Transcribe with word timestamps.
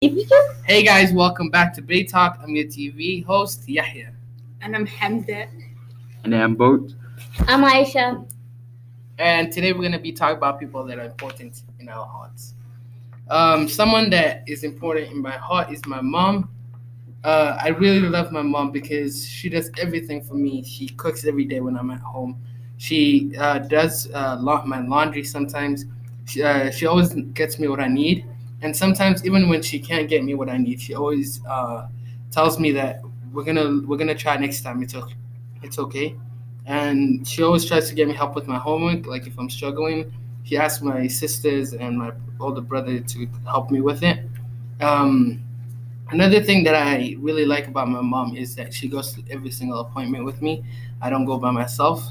Hey 0.00 0.84
guys, 0.84 1.12
welcome 1.12 1.50
back 1.50 1.74
to 1.74 1.82
Bay 1.82 2.04
Talk. 2.04 2.38
I'm 2.40 2.54
your 2.54 2.66
TV 2.66 3.24
host, 3.24 3.68
Yahya. 3.68 4.12
And 4.60 4.76
I'm 4.76 4.86
Hamda. 4.86 5.48
And 6.22 6.32
I'm 6.36 6.54
Boat. 6.54 6.94
I'm 7.48 7.64
Aisha. 7.64 8.24
And 9.18 9.50
today 9.50 9.72
we're 9.72 9.80
going 9.80 9.90
to 9.90 9.98
be 9.98 10.12
talking 10.12 10.36
about 10.36 10.60
people 10.60 10.84
that 10.84 11.00
are 11.00 11.04
important 11.04 11.62
in 11.80 11.88
our 11.88 12.06
hearts. 12.06 12.54
Um, 13.28 13.68
someone 13.68 14.08
that 14.10 14.44
is 14.46 14.62
important 14.62 15.10
in 15.10 15.20
my 15.20 15.32
heart 15.32 15.72
is 15.72 15.84
my 15.84 16.00
mom. 16.00 16.48
Uh, 17.24 17.58
I 17.60 17.70
really 17.70 18.08
love 18.08 18.30
my 18.30 18.42
mom 18.42 18.70
because 18.70 19.26
she 19.26 19.48
does 19.48 19.68
everything 19.78 20.22
for 20.22 20.34
me. 20.34 20.62
She 20.62 20.90
cooks 20.90 21.26
every 21.26 21.44
day 21.44 21.58
when 21.58 21.76
I'm 21.76 21.90
at 21.90 22.02
home. 22.02 22.40
She 22.76 23.36
uh, 23.36 23.58
does 23.58 24.08
uh, 24.14 24.36
la- 24.38 24.64
my 24.64 24.80
laundry 24.80 25.24
sometimes. 25.24 25.86
She, 26.24 26.40
uh, 26.40 26.70
she 26.70 26.86
always 26.86 27.12
gets 27.34 27.58
me 27.58 27.66
what 27.66 27.80
I 27.80 27.88
need 27.88 28.24
and 28.62 28.76
sometimes 28.76 29.24
even 29.24 29.48
when 29.48 29.62
she 29.62 29.78
can't 29.78 30.08
get 30.08 30.24
me 30.24 30.34
what 30.34 30.48
I 30.48 30.56
need, 30.56 30.80
she 30.80 30.94
always 30.94 31.44
uh, 31.46 31.88
tells 32.30 32.58
me 32.58 32.72
that 32.72 33.02
we're 33.32 33.44
gonna 33.44 33.80
we're 33.86 33.96
gonna 33.96 34.14
try 34.14 34.36
next 34.36 34.62
time. 34.62 34.82
It's 34.82 34.94
okay. 34.94 35.14
It's 35.62 35.78
okay. 35.78 36.16
And 36.66 37.26
she 37.26 37.42
always 37.42 37.64
tries 37.64 37.88
to 37.88 37.94
get 37.94 38.08
me 38.08 38.14
help 38.14 38.34
with 38.34 38.46
my 38.46 38.58
homework. 38.58 39.06
Like 39.06 39.26
if 39.26 39.38
I'm 39.38 39.48
struggling, 39.48 40.12
she 40.44 40.56
asks 40.56 40.82
my 40.82 41.06
sisters 41.06 41.72
and 41.72 41.98
my 41.98 42.12
older 42.40 42.60
brother 42.60 43.00
to 43.00 43.28
help 43.44 43.70
me 43.70 43.80
with 43.80 44.02
it. 44.02 44.20
Um, 44.80 45.42
another 46.10 46.42
thing 46.42 46.64
that 46.64 46.74
I 46.74 47.16
really 47.18 47.44
like 47.44 47.68
about 47.68 47.88
my 47.88 48.00
mom 48.00 48.36
is 48.36 48.54
that 48.56 48.74
she 48.74 48.88
goes 48.88 49.14
to 49.14 49.22
every 49.30 49.50
single 49.50 49.80
appointment 49.80 50.24
with 50.24 50.42
me. 50.42 50.64
I 51.00 51.10
don't 51.10 51.24
go 51.24 51.38
by 51.38 51.50
myself. 51.50 52.02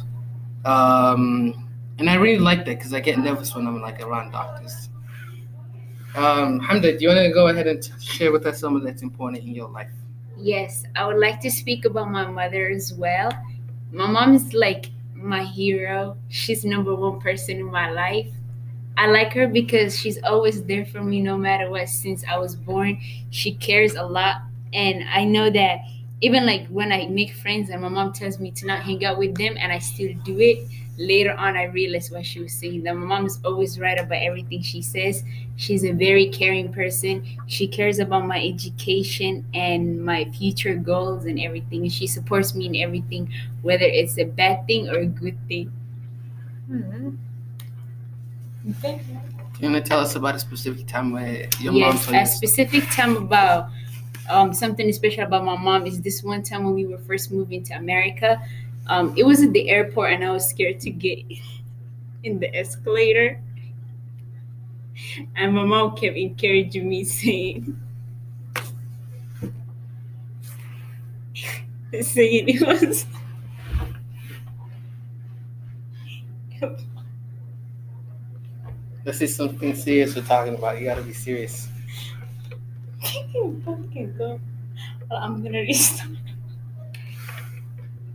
Um, 0.65 1.69
and 1.99 2.09
I 2.09 2.15
really 2.15 2.39
like 2.39 2.65
that 2.65 2.77
because 2.77 2.93
I 2.93 2.99
get 2.99 3.19
nervous 3.19 3.55
when 3.55 3.67
I'm 3.67 3.81
like 3.81 4.01
around 4.01 4.31
doctors. 4.31 4.89
Um, 6.15 6.59
Hamda, 6.59 6.97
do 6.97 7.03
you 7.03 7.09
want 7.09 7.19
to 7.19 7.31
go 7.31 7.47
ahead 7.47 7.67
and 7.67 7.81
t- 7.81 7.91
share 7.99 8.31
with 8.31 8.45
us 8.45 8.59
someone 8.59 8.83
that's 8.83 9.01
important 9.01 9.43
in 9.43 9.53
your 9.53 9.69
life? 9.69 9.91
Yes, 10.37 10.85
I 10.95 11.05
would 11.05 11.17
like 11.17 11.39
to 11.41 11.51
speak 11.51 11.85
about 11.85 12.11
my 12.11 12.25
mother 12.25 12.69
as 12.69 12.93
well. 12.93 13.31
My 13.91 14.07
mom 14.07 14.33
is 14.33 14.53
like 14.53 14.91
my 15.13 15.43
hero. 15.43 16.17
She's 16.29 16.63
number 16.63 16.95
one 16.95 17.19
person 17.19 17.57
in 17.57 17.65
my 17.65 17.91
life. 17.91 18.27
I 18.97 19.07
like 19.07 19.33
her 19.33 19.47
because 19.47 19.97
she's 19.97 20.21
always 20.23 20.63
there 20.63 20.85
for 20.85 21.03
me 21.03 21.21
no 21.21 21.37
matter 21.37 21.69
what 21.69 21.87
since 21.89 22.23
I 22.27 22.37
was 22.37 22.55
born. 22.55 22.99
She 23.29 23.53
cares 23.53 23.95
a 23.95 24.03
lot 24.03 24.41
and 24.73 25.03
I 25.13 25.23
know 25.23 25.49
that 25.51 25.79
even 26.21 26.45
like 26.45 26.67
when 26.67 26.91
I 26.91 27.07
make 27.07 27.33
friends 27.33 27.69
and 27.69 27.81
my 27.81 27.89
mom 27.89 28.13
tells 28.13 28.39
me 28.39 28.51
to 28.51 28.65
not 28.65 28.79
hang 28.79 29.05
out 29.05 29.17
with 29.17 29.37
them 29.37 29.55
and 29.59 29.71
I 29.71 29.79
still 29.79 30.13
do 30.23 30.39
it, 30.39 30.67
later 30.97 31.33
on 31.33 31.55
I 31.55 31.65
realized 31.65 32.11
what 32.11 32.25
she 32.25 32.39
was 32.39 32.53
saying. 32.53 32.83
That 32.83 32.95
my 32.95 33.05
mom 33.05 33.25
is 33.25 33.39
always 33.45 33.79
right 33.79 33.99
about 33.99 34.21
everything 34.21 34.61
she 34.61 34.81
says. 34.81 35.23
She's 35.55 35.83
a 35.83 35.91
very 35.91 36.27
caring 36.29 36.73
person. 36.73 37.23
She 37.45 37.67
cares 37.67 37.99
about 37.99 38.25
my 38.25 38.43
education 38.43 39.45
and 39.53 40.03
my 40.03 40.25
future 40.25 40.75
goals 40.75 41.25
and 41.25 41.39
everything. 41.39 41.87
She 41.89 42.07
supports 42.07 42.55
me 42.55 42.65
in 42.65 42.75
everything, 42.75 43.31
whether 43.61 43.85
it's 43.85 44.17
a 44.17 44.25
bad 44.25 44.65
thing 44.65 44.89
or 44.89 44.97
a 44.99 45.05
good 45.05 45.37
thing. 45.47 45.71
Mm-hmm. 46.69 47.09
Okay. 48.71 49.01
You 49.59 49.71
want 49.71 49.83
to 49.83 49.89
tell 49.89 49.99
us 49.99 50.15
about 50.15 50.35
a 50.35 50.39
specific 50.39 50.87
time 50.87 51.11
where 51.11 51.47
your 51.59 51.73
yes, 51.73 52.05
mom 52.07 52.15
a 52.15 52.25
specific 52.25 52.83
time 52.91 53.17
about 53.17 53.69
um, 54.29 54.53
something 54.53 54.91
special 54.93 55.23
about 55.23 55.43
my 55.45 55.55
mom 55.57 55.85
is 55.85 56.01
this 56.01 56.23
one 56.23 56.43
time 56.43 56.63
when 56.63 56.73
we 56.73 56.85
were 56.85 56.97
first 56.99 57.31
moving 57.31 57.63
to 57.63 57.73
America. 57.73 58.41
Um, 58.87 59.13
it 59.17 59.23
was 59.23 59.41
at 59.41 59.53
the 59.53 59.69
airport, 59.69 60.13
and 60.13 60.23
I 60.23 60.31
was 60.31 60.47
scared 60.49 60.79
to 60.81 60.89
get 60.89 61.19
in 62.23 62.39
the 62.39 62.53
escalator. 62.55 63.41
And 65.35 65.53
my 65.53 65.63
mom 65.63 65.95
kept 65.95 66.17
encouraging 66.17 66.89
me, 66.89 67.03
saying, 67.05 67.79
saying 72.01 72.49
it 72.49 72.65
was. 72.65 73.05
This 79.03 79.21
is 79.21 79.35
something 79.35 79.73
serious 79.73 80.15
we're 80.15 80.23
talking 80.23 80.55
about. 80.55 80.79
You 80.79 80.85
gotta 80.85 81.01
be 81.01 81.13
serious. 81.13 81.69
okay, 83.67 84.05
go. 84.17 84.39
Well, 85.09 85.19
I'm 85.19 85.43
gonna 85.43 85.59
restart. 85.59 86.09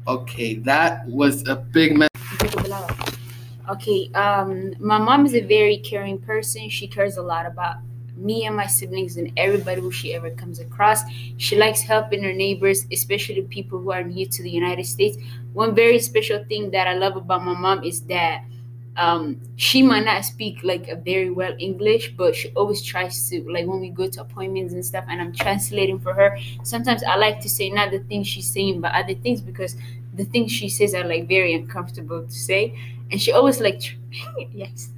Okay, 0.06 0.54
that 0.56 1.06
was 1.06 1.47
a 1.47 1.56
big 1.56 1.97
mess. 1.97 2.09
Okay, 3.71 4.10
um, 4.15 4.75
my 4.81 4.98
mom 4.98 5.25
is 5.25 5.34
a 5.34 5.41
very 5.41 5.78
caring 5.78 6.19
person. 6.19 6.69
She 6.69 6.88
cares 6.88 7.16
a 7.16 7.22
lot 7.22 7.47
about 7.47 7.76
me 8.16 8.47
and 8.47 8.56
my 8.56 8.66
siblings 8.66 9.16
and 9.16 9.32
everybody 9.37 9.81
who 9.81 9.91
she 9.91 10.15
ever 10.15 10.31
comes 10.31 10.59
across. 10.59 11.03
She 11.37 11.56
likes 11.56 11.81
helping 11.81 12.22
her 12.22 12.32
neighbors, 12.32 12.87
especially 12.92 13.42
people 13.42 13.78
who 13.78 13.92
are 13.92 14.03
new 14.03 14.26
to 14.26 14.42
the 14.42 14.50
United 14.50 14.87
States. 14.87 15.16
One 15.53 15.75
very 15.75 15.98
special 15.98 16.44
thing 16.44 16.71
that 16.72 16.88
I 16.88 16.94
love 16.94 17.16
about 17.16 17.44
my 17.44 17.54
mom 17.54 17.84
is 17.84 18.00
that 18.03 18.44
um, 18.97 19.41
she 19.56 19.82
might 19.82 20.04
not 20.04 20.25
speak 20.25 20.62
like 20.62 20.88
a 20.88 20.97
very 20.97 21.30
well 21.30 21.54
English, 21.58 22.12
but 22.16 22.36
she 22.36 22.50
always 22.50 22.82
tries 22.82 23.28
to 23.30 23.42
like 23.50 23.66
when 23.66 23.80
we 23.80 23.88
go 23.88 24.08
to 24.08 24.20
appointments 24.20 24.75
and 24.75 24.84
stuff, 24.84 25.04
and 25.08 25.20
I'm 25.20 25.32
translating 25.32 25.98
for 25.98 26.12
her. 26.12 26.38
Sometimes 26.62 27.03
I 27.03 27.16
like 27.16 27.41
to 27.41 27.48
say 27.48 27.70
not 27.70 27.91
the 27.91 28.00
things 28.00 28.28
she's 28.28 28.53
saying, 28.53 28.80
but 28.82 28.92
other 28.92 29.14
things 29.14 29.41
because 29.41 29.76
the 30.14 30.25
things 30.25 30.53
she 30.53 30.69
says 30.69 30.94
are 30.94 31.04
like 31.04 31.26
very 31.26 31.54
uncomfortable 31.54 32.22
to 32.22 32.32
say, 32.32 32.76
and 33.10 33.20
she 33.20 33.32
always 33.32 33.60
like 33.60 33.97
yes, 34.53 34.91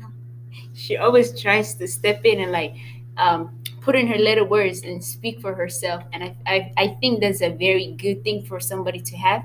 she 0.75 0.97
always 0.97 1.41
tries 1.41 1.75
to 1.75 1.87
step 1.87 2.25
in 2.25 2.41
and 2.41 2.53
like 2.53 2.75
um, 3.17 3.59
put 3.81 3.95
in 3.95 4.07
her 4.09 4.19
little 4.19 4.47
words 4.47 4.83
and 4.83 5.03
speak 5.05 5.41
for 5.41 5.55
herself, 5.55 6.03
and 6.13 6.25
I 6.25 6.37
I, 6.47 6.73
I 6.77 6.89
think 7.01 7.21
that's 7.21 7.43
a 7.43 7.51
very 7.51 7.93
good 7.93 8.25
thing 8.25 8.45
for 8.45 8.59
somebody 8.61 9.01
to 9.01 9.17
have 9.17 9.43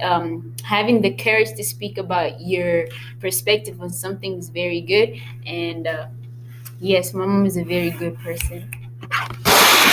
um, 0.00 0.54
having 0.62 1.00
the 1.00 1.12
courage 1.14 1.54
to 1.56 1.64
speak 1.64 1.98
about 1.98 2.40
your 2.40 2.86
perspective 3.20 3.80
on 3.80 3.90
something 3.90 4.38
is 4.38 4.48
very 4.48 4.80
good. 4.80 5.20
And 5.46 5.86
uh, 5.86 6.06
yes, 6.80 7.14
my 7.14 7.26
mom 7.26 7.46
is 7.46 7.56
a 7.56 7.64
very 7.64 7.90
good 7.90 8.18
person. 8.18 8.70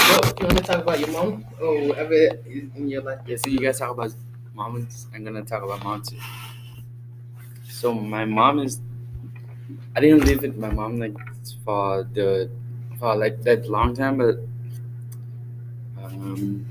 Well, 0.09 0.33
you 0.39 0.45
want 0.45 0.57
to 0.57 0.63
talk 0.63 0.81
about 0.83 0.99
your 0.99 1.09
mom 1.09 1.45
or 1.61 1.87
whatever 1.87 2.13
in 2.75 2.87
your 2.89 3.01
life? 3.01 3.19
Yeah, 3.25 3.37
so 3.37 3.49
you 3.49 3.59
guys 3.59 3.79
talk 3.79 3.91
about 3.91 4.11
mom. 4.53 4.87
I'm 5.13 5.23
gonna 5.23 5.43
talk 5.43 5.63
about 5.63 5.83
mom 5.83 6.01
too. 6.01 6.17
So 7.69 7.93
my 7.93 8.25
mom 8.25 8.59
is. 8.59 8.79
I 9.95 10.01
didn't 10.01 10.25
live 10.25 10.41
with 10.41 10.57
my 10.57 10.69
mom 10.71 10.99
like 10.99 11.15
for 11.63 12.03
the 12.13 12.49
for 12.99 13.15
like 13.15 13.41
that 13.43 13.69
long 13.69 13.95
time, 13.95 14.17
but 14.17 14.37
um, 16.03 16.65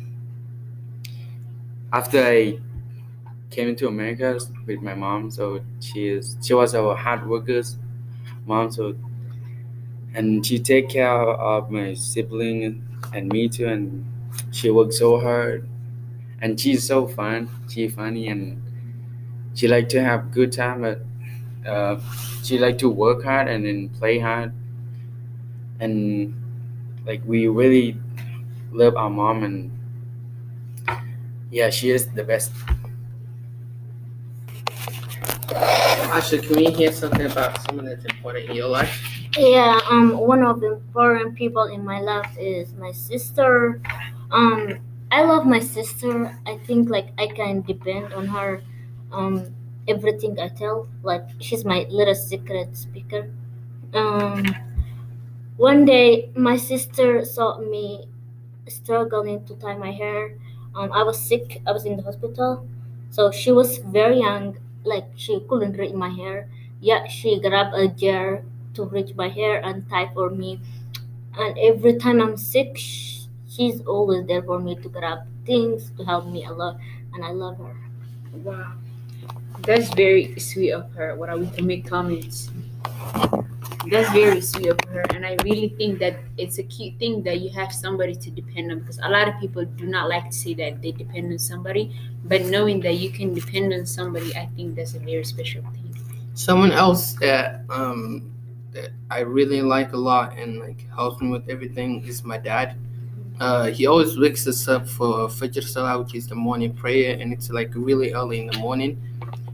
after 1.92 2.22
I 2.22 2.58
came 3.52 3.68
into 3.68 3.88
America 3.88 4.38
with 4.66 4.82
my 4.82 4.94
mom. 4.94 5.30
So 5.30 5.60
she 5.80 6.08
is 6.08 6.36
she 6.42 6.54
was 6.54 6.74
a 6.74 6.94
hard 6.96 7.28
worker's 7.28 7.78
mom. 8.46 8.72
So 8.72 8.96
and 10.14 10.44
she 10.44 10.58
take 10.58 10.88
care 10.88 11.10
of 11.10 11.70
my 11.70 11.94
sibling 11.94 12.86
and 13.12 13.28
me 13.28 13.48
too. 13.48 13.66
And 13.66 14.04
she 14.50 14.70
worked 14.70 14.94
so 14.94 15.18
hard. 15.20 15.68
And 16.40 16.60
she's 16.60 16.84
so 16.86 17.08
fun. 17.08 17.48
She 17.70 17.88
funny 17.88 18.28
and 18.28 18.62
she 19.54 19.68
like 19.68 19.88
to 19.90 20.02
have 20.02 20.32
good 20.32 20.52
time. 20.52 20.82
But 20.82 21.02
uh, 21.68 22.00
she 22.42 22.58
like 22.58 22.78
to 22.78 22.90
work 22.90 23.24
hard 23.24 23.48
and 23.48 23.66
then 23.66 23.90
play 23.90 24.18
hard. 24.18 24.52
And 25.80 26.34
like 27.06 27.22
we 27.26 27.48
really 27.48 27.98
love 28.72 28.96
our 28.96 29.10
mom 29.10 29.44
and 29.44 29.70
yeah, 31.50 31.70
she 31.70 31.90
is 31.90 32.06
the 32.08 32.24
best. 32.24 32.50
Asha, 35.54 36.42
can 36.42 36.56
we 36.56 36.66
hear 36.66 36.92
something 36.92 37.26
about 37.26 37.60
someone 37.62 37.86
that's 37.86 38.04
important 38.04 38.50
in 38.50 38.56
your 38.56 38.68
life? 38.68 38.92
Yeah, 39.36 39.80
um, 39.90 40.16
one 40.16 40.42
of 40.42 40.60
the 40.60 40.72
important 40.72 41.34
people 41.34 41.64
in 41.64 41.84
my 41.84 42.00
life 42.00 42.36
is 42.38 42.74
my 42.74 42.92
sister. 42.92 43.80
Um, 44.30 44.78
I 45.10 45.24
love 45.24 45.46
my 45.46 45.60
sister. 45.60 46.38
I 46.46 46.58
think 46.66 46.90
like 46.90 47.12
I 47.18 47.26
can 47.26 47.62
depend 47.62 48.12
on 48.12 48.26
her. 48.28 48.62
Um, 49.10 49.54
everything 49.88 50.38
I 50.38 50.48
tell, 50.48 50.88
like 51.02 51.24
she's 51.40 51.64
my 51.64 51.86
little 51.90 52.14
secret 52.14 52.76
speaker. 52.76 53.30
Um, 53.92 54.46
one 55.56 55.84
day 55.84 56.30
my 56.34 56.56
sister 56.56 57.24
saw 57.24 57.58
me 57.58 58.08
struggling 58.68 59.44
to 59.46 59.54
tie 59.56 59.76
my 59.76 59.92
hair. 59.92 60.38
Um, 60.74 60.92
I 60.92 61.02
was 61.02 61.20
sick. 61.20 61.60
I 61.66 61.72
was 61.72 61.84
in 61.84 61.96
the 61.96 62.02
hospital, 62.02 62.66
so 63.10 63.30
she 63.30 63.52
was 63.52 63.78
very 63.78 64.20
young 64.20 64.56
like 64.84 65.06
she 65.16 65.40
couldn't 65.48 65.76
reach 65.78 65.94
my 65.94 66.10
hair. 66.10 66.48
Yeah, 66.80 67.06
she 67.06 67.40
grabbed 67.40 67.74
a 67.74 67.88
jar 67.88 68.42
to 68.74 68.84
reach 68.84 69.14
my 69.14 69.28
hair 69.28 69.64
and 69.64 69.88
tie 69.88 70.10
for 70.12 70.30
me. 70.30 70.60
And 71.38 71.56
every 71.58 71.98
time 71.98 72.20
I'm 72.20 72.36
sick, 72.36 72.76
she's 72.76 73.80
always 73.86 74.26
there 74.26 74.42
for 74.42 74.58
me 74.58 74.76
to 74.76 74.88
grab 74.88 75.20
things 75.46 75.90
to 75.96 76.04
help 76.04 76.26
me 76.26 76.44
a 76.44 76.52
lot, 76.52 76.78
and 77.14 77.24
I 77.24 77.30
love 77.30 77.58
her. 77.58 77.76
Wow, 78.32 78.72
that's 79.60 79.92
very 79.94 80.38
sweet 80.38 80.72
of 80.72 80.92
her. 80.92 81.16
What 81.16 81.28
are 81.28 81.38
we 81.38 81.46
to 81.56 81.62
make 81.62 81.86
comments? 81.86 82.50
That's 83.90 84.12
very 84.12 84.40
sweet 84.40 84.68
of 84.68 84.78
her, 84.90 85.02
and 85.10 85.26
I 85.26 85.36
really 85.44 85.70
think 85.70 85.98
that 85.98 86.16
it's 86.38 86.58
a 86.58 86.62
cute 86.62 86.98
thing 86.98 87.22
that 87.24 87.40
you 87.40 87.50
have 87.50 87.72
somebody 87.72 88.14
to 88.14 88.30
depend 88.30 88.70
on 88.70 88.80
because 88.80 88.98
a 89.02 89.08
lot 89.08 89.28
of 89.28 89.38
people 89.40 89.64
do 89.64 89.86
not 89.86 90.08
like 90.08 90.26
to 90.30 90.36
say 90.36 90.54
that 90.54 90.80
they 90.82 90.92
depend 90.92 91.32
on 91.32 91.38
somebody, 91.38 91.94
but 92.24 92.42
knowing 92.42 92.80
that 92.80 92.94
you 92.94 93.10
can 93.10 93.34
depend 93.34 93.72
on 93.72 93.84
somebody, 93.86 94.34
I 94.36 94.46
think 94.56 94.76
that's 94.76 94.94
a 94.94 95.00
very 95.00 95.24
special 95.24 95.62
thing. 95.62 95.94
Someone 96.34 96.72
else 96.72 97.14
that 97.14 97.64
um 97.70 98.30
that 98.72 98.90
I 99.10 99.20
really 99.20 99.62
like 99.62 99.92
a 99.92 99.98
lot 99.98 100.38
and 100.38 100.58
like 100.60 100.88
helps 100.94 101.20
me 101.20 101.30
with 101.30 101.48
everything 101.48 102.04
is 102.06 102.24
my 102.24 102.38
dad. 102.38 102.76
Uh, 103.40 103.66
he 103.66 103.86
always 103.86 104.18
wakes 104.18 104.46
us 104.46 104.68
up 104.68 104.88
for 104.88 105.28
Fajr 105.28 105.64
Salah, 105.64 106.00
which 106.00 106.14
is 106.14 106.28
the 106.28 106.34
morning 106.34 106.72
prayer, 106.72 107.18
and 107.18 107.32
it's 107.32 107.50
like 107.50 107.70
really 107.74 108.12
early 108.12 108.40
in 108.40 108.46
the 108.46 108.58
morning. 108.58 109.02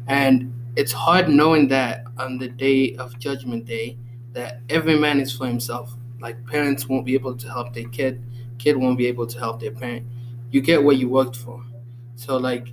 And 0.06 0.52
it's 0.76 0.92
hard 0.92 1.28
knowing 1.28 1.68
that 1.68 2.04
on 2.18 2.38
the 2.38 2.48
day 2.48 2.94
of 2.96 3.18
Judgment 3.18 3.64
Day, 3.64 3.96
that 4.38 4.60
every 4.68 4.96
man 4.96 5.18
is 5.18 5.36
for 5.36 5.46
himself. 5.48 5.92
Like 6.20 6.46
parents 6.46 6.88
won't 6.88 7.04
be 7.04 7.14
able 7.14 7.36
to 7.36 7.48
help 7.48 7.74
their 7.74 7.88
kid, 7.88 8.22
kid 8.58 8.76
won't 8.76 8.96
be 8.96 9.06
able 9.06 9.26
to 9.26 9.38
help 9.38 9.60
their 9.60 9.72
parent. 9.72 10.06
You 10.52 10.60
get 10.60 10.82
what 10.82 10.96
you 10.96 11.08
worked 11.08 11.34
for. 11.34 11.60
So 12.14 12.36
like 12.36 12.68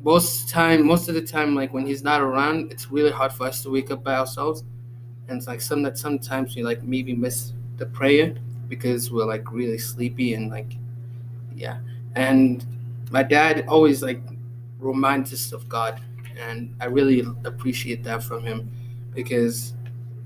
most 0.00 0.48
time, 0.48 0.86
most 0.86 1.10
of 1.10 1.14
the 1.14 1.20
time, 1.20 1.54
like 1.54 1.74
when 1.74 1.86
he's 1.86 2.02
not 2.02 2.22
around, 2.22 2.72
it's 2.72 2.90
really 2.90 3.10
hard 3.10 3.30
for 3.30 3.46
us 3.46 3.62
to 3.62 3.70
wake 3.70 3.90
up 3.90 4.02
by 4.02 4.14
ourselves. 4.14 4.64
And 5.28 5.36
it's 5.36 5.46
like 5.46 5.60
some 5.60 5.82
that 5.82 5.98
sometimes 5.98 6.56
we 6.56 6.62
like 6.62 6.82
maybe 6.82 7.14
miss 7.14 7.52
the 7.76 7.84
prayer 7.84 8.34
because 8.68 9.12
we're 9.12 9.26
like 9.26 9.52
really 9.52 9.78
sleepy 9.78 10.32
and 10.32 10.50
like 10.50 10.72
yeah. 11.54 11.78
And 12.14 12.64
my 13.10 13.22
dad 13.22 13.66
always 13.68 14.02
like 14.02 14.22
reminds 14.78 15.30
us 15.34 15.52
of 15.52 15.68
God, 15.68 16.00
and 16.38 16.74
I 16.80 16.86
really 16.86 17.20
appreciate 17.44 18.02
that 18.04 18.22
from 18.22 18.44
him 18.44 18.70
because 19.14 19.74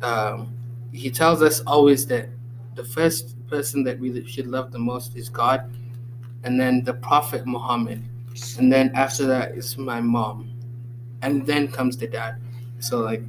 um, 0.02 0.54
he 0.93 1.10
tells 1.10 1.43
us 1.43 1.60
always 1.66 2.06
that 2.08 2.28
the 2.75 2.84
first 2.84 3.34
person 3.48 3.84
that 3.84 3.98
we 3.98 4.25
should 4.26 4.46
love 4.46 4.72
the 4.72 4.78
most 4.78 5.16
is 5.16 5.28
God, 5.28 5.70
and 6.44 6.58
then 6.60 6.84
the 6.84 6.94
Prophet 6.94 7.46
Muhammad, 7.46 8.02
and 8.58 8.72
then 8.72 8.93
after 8.94 9.26
that 9.26 9.52
is 9.52 9.76
my 9.78 10.00
mom, 10.00 10.52
and 11.22 11.46
then 11.46 11.69
comes 11.69 11.96
the 11.96 12.06
dad. 12.08 12.37
So 12.81 13.00
like. 13.00 13.22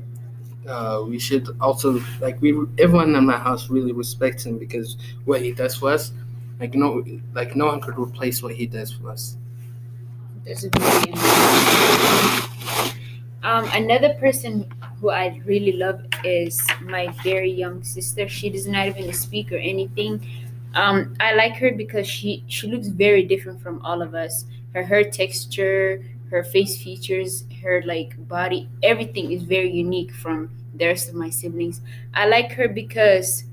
Uh, 0.68 1.06
we 1.08 1.18
should 1.18 1.48
also 1.62 2.02
like 2.20 2.42
we 2.42 2.52
everyone 2.78 3.16
in 3.16 3.26
my 3.26 3.38
house 3.38 3.70
really 3.70 3.94
respects 3.94 4.46
him 4.46 4.58
because 4.58 4.98
what 5.24 5.42
he 5.42 5.54
does 5.54 5.76
for 5.78 5.90
us 5.90 6.12
like 6.60 6.74
no 6.76 7.06
like 7.34 7.56
no 7.56 7.68
one 7.68 7.80
could 7.80 7.98
replace 7.98 8.44
what 8.44 8.54
he 8.54 8.66
does 8.68 8.92
for 8.92 9.10
us 9.10 9.38
That's 10.46 10.64
a 10.64 10.70
um, 13.48 13.70
another 13.74 14.14
person 14.16 14.70
who 15.00 15.10
I 15.10 15.42
really 15.46 15.72
love 15.74 16.02
is 16.24 16.60
my 16.82 17.08
very 17.24 17.52
young 17.52 17.82
sister. 17.84 18.28
She 18.28 18.50
does 18.50 18.68
not 18.68 18.88
even 18.88 19.14
speak 19.14 19.52
or 19.54 19.58
anything. 19.58 20.20
Um, 20.76 21.16
I 21.20 21.34
like 21.34 21.56
her 21.58 21.72
because 21.72 22.08
she 22.08 22.44
she 22.48 22.68
looks 22.68 22.90
very 22.90 23.24
different 23.24 23.62
from 23.62 23.82
all 23.86 24.02
of 24.02 24.14
us. 24.14 24.46
Her 24.74 24.84
hair 24.84 25.04
texture, 25.10 26.04
her 26.30 26.44
face 26.44 26.82
features, 26.84 27.46
her 27.64 27.82
like 27.86 28.12
body, 28.28 28.68
everything 28.84 29.32
is 29.32 29.44
very 29.44 29.72
unique 29.72 30.12
from 30.14 30.52
the 30.76 30.88
rest 30.88 31.10
of 31.10 31.16
my 31.16 31.30
siblings. 31.30 31.82
I 32.14 32.28
like 32.28 32.52
her 32.54 32.68
because 32.68 33.46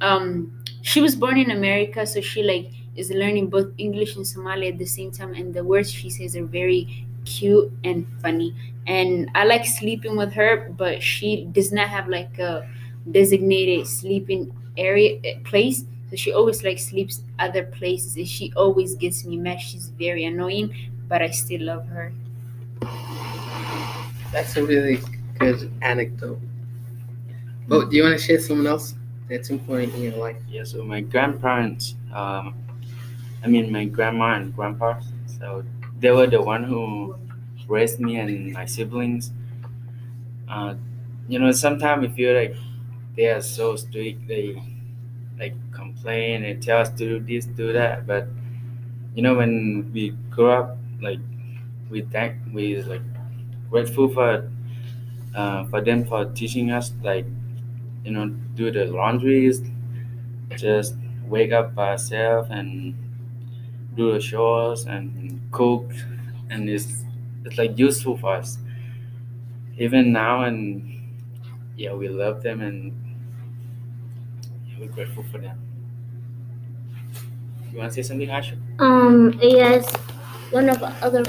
um, 0.00 0.52
she 0.82 1.00
was 1.00 1.14
born 1.16 1.38
in 1.38 1.50
America, 1.50 2.06
so 2.06 2.20
she 2.20 2.42
like 2.42 2.70
is 2.96 3.10
learning 3.10 3.48
both 3.48 3.68
English 3.78 4.16
and 4.16 4.26
Somali 4.26 4.68
at 4.68 4.78
the 4.78 4.86
same 4.86 5.10
time, 5.12 5.34
and 5.34 5.54
the 5.54 5.64
words 5.64 5.90
she 5.90 6.10
says 6.10 6.36
are 6.36 6.44
very 6.44 7.06
cute 7.26 7.72
and 7.84 8.06
funny. 8.22 8.54
And 8.86 9.30
I 9.34 9.44
like 9.44 9.66
sleeping 9.66 10.16
with 10.16 10.32
her, 10.34 10.72
but 10.78 11.02
she 11.02 11.44
does 11.52 11.72
not 11.72 11.88
have 11.88 12.08
like 12.08 12.38
a 12.38 12.68
designated 13.10 13.86
sleeping 13.86 14.52
area 14.76 15.18
eh, 15.24 15.38
place. 15.44 15.84
So 16.10 16.16
she 16.16 16.32
always 16.32 16.62
like 16.64 16.78
sleeps 16.78 17.22
other 17.38 17.64
places, 17.64 18.16
and 18.16 18.28
she 18.28 18.52
always 18.56 18.94
gets 18.94 19.24
me 19.24 19.36
mad. 19.38 19.60
She's 19.60 19.88
very 19.90 20.24
annoying, 20.24 20.74
but 21.08 21.22
I 21.22 21.30
still 21.30 21.62
love 21.62 21.86
her. 21.88 22.12
that's 24.32 24.56
a 24.56 24.64
really 24.64 24.98
good 25.38 25.70
anecdote 25.82 26.40
but 27.68 27.90
do 27.90 27.96
you 27.96 28.02
want 28.02 28.18
to 28.18 28.24
share 28.24 28.38
someone 28.40 28.66
else 28.66 28.94
that's 29.28 29.50
important 29.50 29.94
in 29.94 30.02
your 30.02 30.16
life 30.16 30.36
Yeah, 30.48 30.64
so 30.64 30.84
my 30.84 31.00
grandparents, 31.00 31.96
um, 32.14 32.54
I 33.44 33.48
mean 33.48 33.72
my 33.72 33.84
grandma 33.86 34.34
and 34.36 34.54
grandpa, 34.54 35.00
so 35.26 35.64
they 36.00 36.10
were 36.10 36.26
the 36.26 36.42
one 36.42 36.64
who 36.64 37.16
raised 37.68 38.00
me 38.00 38.16
and 38.18 38.52
my 38.52 38.66
siblings. 38.66 39.32
Uh, 40.48 40.74
you 41.28 41.38
know, 41.38 41.50
sometimes 41.52 42.06
we 42.08 42.14
feel 42.14 42.34
like 42.34 42.54
they 43.16 43.26
are 43.28 43.40
so 43.40 43.76
strict. 43.76 44.26
They 44.28 44.62
like 45.38 45.54
complain 45.72 46.44
and 46.44 46.62
tell 46.62 46.80
us 46.80 46.90
to 46.90 46.96
do 46.98 47.20
this, 47.20 47.46
do 47.46 47.72
that. 47.72 48.06
But 48.06 48.28
you 49.14 49.22
know, 49.22 49.34
when 49.34 49.90
we 49.92 50.10
grow 50.30 50.52
up, 50.62 50.78
like 51.00 51.20
we 51.90 52.02
thank, 52.02 52.36
we 52.52 52.82
like 52.82 53.02
grateful 53.70 54.08
for 54.08 54.50
uh, 55.34 55.64
for 55.66 55.82
them 55.82 56.04
for 56.06 56.26
teaching 56.26 56.70
us, 56.70 56.92
like 57.02 57.26
you 58.04 58.12
know, 58.12 58.28
do 58.56 58.70
the 58.72 58.86
laundries, 58.86 59.62
just 60.56 60.94
wake 61.26 61.52
up 61.52 61.74
by 61.74 61.90
ourselves 61.90 62.48
and 62.50 62.94
do 63.96 64.12
the 64.12 64.20
chores 64.20 64.84
and 64.84 65.40
cook, 65.50 65.90
and 66.50 66.68
it's 66.68 67.04
it's 67.44 67.58
like 67.58 67.78
useful 67.78 68.16
for 68.16 68.36
us. 68.36 68.58
Even 69.78 70.12
now, 70.12 70.42
and 70.42 70.96
yeah, 71.76 71.92
we 71.92 72.08
love 72.08 72.42
them 72.42 72.60
and 72.60 72.92
yeah, 74.66 74.76
we're 74.80 74.88
grateful 74.88 75.24
for 75.30 75.38
them. 75.38 75.58
You 77.72 77.78
want 77.78 77.92
to 77.92 77.94
say 77.94 78.02
something, 78.02 78.28
Asha? 78.28 78.56
Um, 78.80 79.38
yes, 79.42 79.84
one 80.50 80.68
of 80.68 80.80
the 80.80 80.88
other 81.04 81.24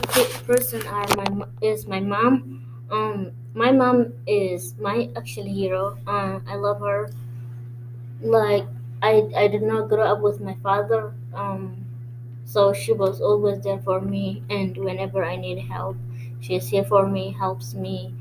person 0.47 0.85
are 0.87 1.07
my 1.17 1.45
is 1.61 1.87
my 1.87 1.99
mom. 1.99 2.63
Um, 2.89 3.31
my 3.53 3.71
mom 3.71 4.13
is 4.25 4.75
my 4.79 5.09
actual 5.17 5.43
hero. 5.43 5.97
Uh, 6.07 6.39
I 6.47 6.55
love 6.55 6.79
her. 6.79 7.09
Like 8.21 8.63
I, 9.01 9.27
I 9.35 9.47
did 9.47 9.61
not 9.61 9.89
grow 9.89 10.03
up 10.03 10.21
with 10.21 10.39
my 10.39 10.55
father. 10.63 11.13
Um, 11.33 11.86
so 12.47 12.73
she 12.73 12.93
was 12.93 13.21
always 13.21 13.61
there 13.61 13.79
for 13.79 14.01
me, 14.01 14.43
and 14.49 14.75
whenever 14.77 15.23
I 15.23 15.37
need 15.37 15.59
help, 15.59 15.97
she 16.41 16.55
is 16.55 16.69
here 16.69 16.85
for 16.85 17.07
me, 17.07 17.35
helps 17.39 17.75
me, 17.75 18.15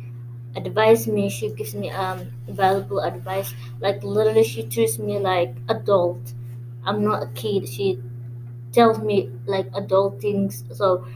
advise 0.56 1.06
me. 1.06 1.28
She 1.30 1.50
gives 1.50 1.74
me 1.74 1.90
um 1.90 2.26
valuable 2.48 3.00
advice. 3.00 3.54
Like 3.80 4.04
literally, 4.04 4.44
she 4.44 4.64
treats 4.64 4.98
me 4.98 5.18
like 5.18 5.54
adult. 5.68 6.34
I'm 6.84 7.04
not 7.04 7.22
a 7.24 7.28
kid. 7.42 7.68
She 7.68 8.00
tells 8.72 8.98
me 9.00 9.30
like 9.46 9.66
adult 9.74 10.20
things 10.20 10.64
so 10.72 11.06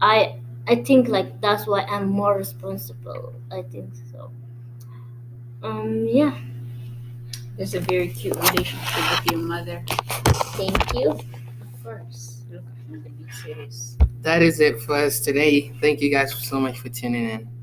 i 0.00 0.36
i 0.68 0.76
think 0.76 1.08
like 1.08 1.40
that's 1.40 1.66
why 1.66 1.82
i'm 1.82 2.06
more 2.08 2.36
responsible 2.36 3.32
i 3.52 3.62
think 3.62 3.90
so 4.12 4.30
um 5.62 6.06
yeah 6.08 6.34
There's 7.56 7.74
a 7.74 7.80
very 7.80 8.08
cute 8.08 8.36
relationship 8.36 9.10
with 9.10 9.32
your 9.32 9.40
mother. 9.40 9.82
thank 10.56 10.94
you 10.94 11.10
Of 11.10 11.82
course. 11.82 12.42
Look, 12.50 12.62
I'm 12.88 12.92
the 12.92 12.98
big 12.98 13.12
cities. 13.18 13.25
That 14.20 14.42
is 14.42 14.60
it 14.60 14.80
for 14.80 14.94
us 14.94 15.20
today. 15.20 15.72
Thank 15.80 16.00
you 16.00 16.10
guys 16.10 16.34
so 16.34 16.60
much 16.60 16.78
for 16.78 16.88
tuning 16.88 17.30
in 17.30 17.55